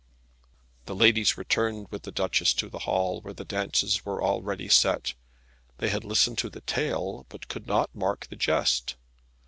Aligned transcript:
The 0.87 0.95
ladies 0.95 1.37
returned 1.37 1.89
with 1.91 2.01
the 2.01 2.11
Duchess 2.11 2.55
to 2.55 2.69
the 2.69 2.79
hall, 2.89 3.21
where 3.21 3.35
the 3.35 3.45
dances 3.45 4.03
were 4.03 4.23
already 4.23 4.67
set. 4.67 5.13
They 5.77 5.89
had 5.89 6.03
listened 6.03 6.39
to 6.39 6.49
the 6.49 6.61
tale, 6.61 7.27
but 7.29 7.47
could 7.47 7.67
not 7.67 7.93
mark 7.93 8.25
the 8.25 8.35
jest. 8.35 8.95